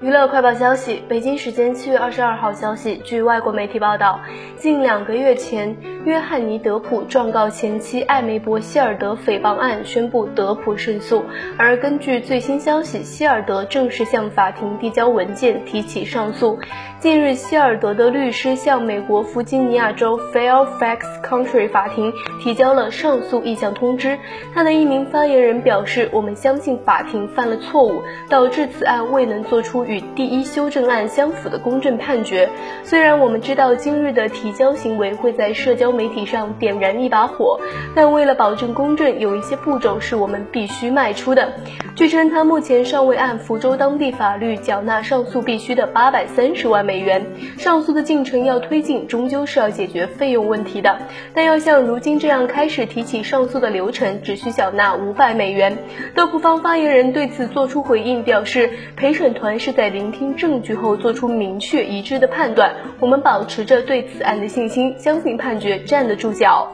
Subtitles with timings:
[0.00, 4.20] 娱乐快报消息：北京时间七月二十二号消息，据外国媒体报道，
[4.56, 11.24] 近两个月前，约翰尼·德普状告前妻艾梅伯·希尔德诽谤案，宣布德普胜诉。
[11.58, 16.56] 而根据最新消息，希尔德正式向法庭递交文件，提起上诉。
[17.00, 24.16] 近日，希尔德的律师向美国弗吉尼亚州 Fairfax County 法庭提交了上诉意向通知。
[24.54, 32.48] 他的一名发言人表示：“我们相信法庭犯了错误，导致此案未能做出。”与第一修正案相符的公正判决。
[32.84, 37.58] 虽然我们知道今日的提交行为会在社交媒体上点燃一把火，
[37.94, 41.54] 但为了保证公正，有一些步骤是我们必须迈出的。
[41.96, 47.26] 据称，他目前尚未按福州当地法律缴纳上诉必须的八百三十万美元。
[47.56, 50.98] 上诉的进程要推进，终究是要解决费用问题的。
[51.32, 55.78] 但要像如今这样开始提起上诉的流程，只需缴纳五百美元。
[56.14, 59.77] 德普方发言人对此作出回应，表示陪审团是。
[59.78, 66.68] 在聆听证据后做出明确一致的判断，我们保持着对此案的信心，相信判决站得住脚。